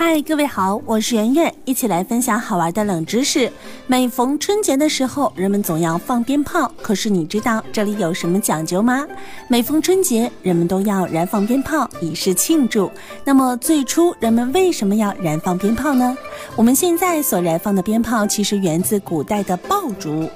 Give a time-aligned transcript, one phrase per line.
[0.00, 3.50] 嗨，各位好，我是圆圆，一起来分享好玩的冷知识。
[3.88, 9.04] 每逢春节的时候，人们总要放鞭炮，可是你知道这里有什么讲究吗？
[9.48, 12.88] 每逢春节，人们都要燃放鞭炮以示庆祝。
[13.24, 16.16] 那么最初人们为什么要燃放鞭炮呢？
[16.54, 20.30] 我们现在所燃放的鞭炮其实源自古代的爆竹。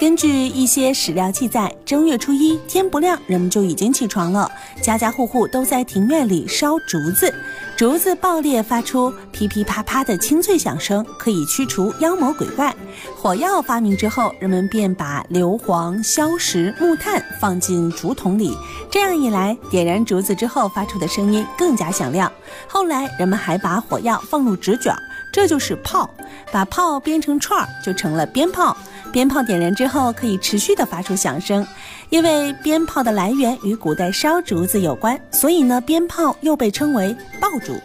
[0.00, 4.50] 根据一些史料记载，正月初一天不亮，人们就已经起床了，
[4.80, 7.30] 家家户户都在庭院里烧竹子，
[7.76, 12.74] 竹子爆裂发出噼噼啪啪的清脆响声，可以驱除妖魔鬼怪。
[13.14, 18.56] 火药发明之后，人们便把硫磺、硝石、木炭放进竹筒里，
[18.90, 22.32] 这样一来，点燃竹子之后发出的声音更加响亮。
[22.66, 24.96] 后来，人们还把火药放入纸卷，
[25.30, 26.08] 这就是炮，
[26.50, 28.74] 把炮编成串儿，就成了鞭炮。
[29.12, 31.66] 鞭炮点燃之后可以持续的发出响声，
[32.08, 37.78] 因为鞭炮的来源与古代烧竹子有关，所以呢，鞭炮又被称为爆竹。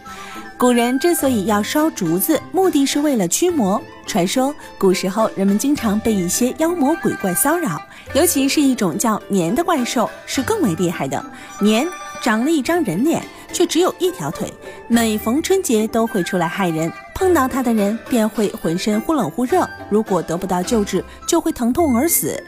[0.58, 3.80] 古人之所以要烧竹子，目的是为了驱魔。
[4.06, 7.80] 传说古时候人们经常被一些妖魔鬼怪骚扰，
[8.14, 11.22] 尤其是一种叫年的怪兽是更为厉害的。
[11.60, 11.86] 年
[12.22, 14.50] 长了一张人脸，却只有一条腿，
[14.88, 16.92] 每逢春节都会出来害人。
[17.14, 22.38] 碰到他的人便会浑身忽冷忽热，如果得不到救治，就会疼痛而死。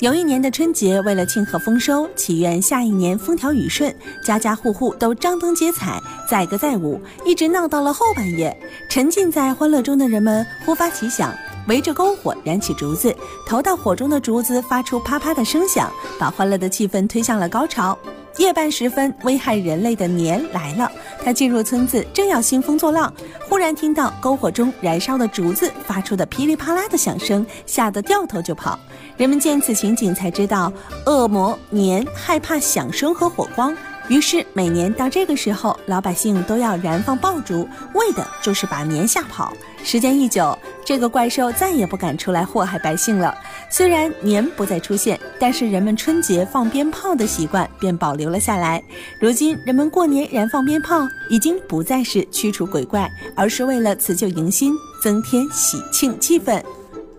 [0.00, 5.98] 有一年的春节，为了庆贺丰收，祈愿下一年风调雨顺，家家户户都张灯结彩，
[6.30, 8.54] 载歌载舞，一直闹到了后半夜。
[8.90, 11.34] 沉浸在欢乐中的人们忽发奇想，
[11.66, 17.98] 围着篝火燃起竹子，投到火中的竹子发出啪啪的声响，把欢乐的气氛推向了高潮。
[18.38, 20.90] 夜半时分，危害人类的年来了。
[21.24, 23.12] 他进入村子，正要兴风作浪，
[23.48, 28.78] 忽然听到篝火中燃烧的竹子发出的噼里啪啦的响声，吓得掉头就跑。
[29.16, 30.72] 人们见此情景，才知道
[31.04, 33.76] 恶魔年害怕响声和火光。
[34.06, 39.52] 于是每年到这个时候，老百姓都要燃放爆竹，为的就是把年吓跑。
[39.84, 43.36] 时间一久，这个怪兽再也不敢出来祸害百姓了。
[43.70, 48.82] 虽然年不再出现，但是人们春节放鞭炮的习惯便保留了下来。
[49.20, 56.62] 如今，人们过年燃放鞭炮，已经不再是驱除鬼怪，而是为了辞旧迎新，增添喜庆气氛。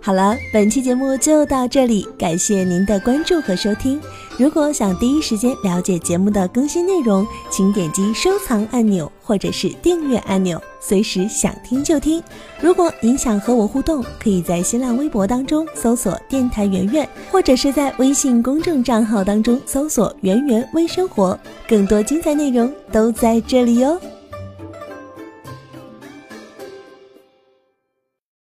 [0.02, 4.00] 好了，本期节目就到这里，感谢您的关注和收听。
[4.38, 12.24] 如果想第一时间了解节目的更新内容，请点击收藏按钮或者是订阅按钮，随时想听就听。
[12.62, 21.38] 如果您想和我互动，可以在新浪微博当中搜索“电台圆圆”，或者是在微信公众账号当中搜索“圆圆微生活”，
[21.68, 24.00] 更多精彩内容都在这里哟。